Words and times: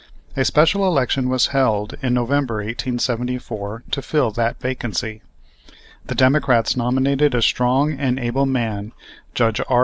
A 0.35 0.43
special 0.43 0.87
election 0.87 1.29
was 1.29 1.47
held 1.53 1.93
in 2.01 2.15
November, 2.15 2.55
1874, 2.55 3.83
to 3.91 4.01
fill 4.01 4.31
that 4.31 4.59
vacancy. 4.59 5.21
The 6.07 6.15
Democrats 6.15 6.75
nominated 6.75 7.35
a 7.35 7.41
strong 7.43 7.93
and 7.99 8.17
able 8.19 8.47
man, 8.47 8.93
Judge 9.35 9.61
R. 9.69 9.79